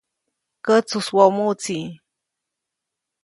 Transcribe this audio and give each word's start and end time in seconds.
Kätsujswoʼmuʼtsi. 0.65 1.77